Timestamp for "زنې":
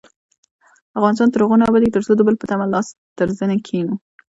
3.39-3.57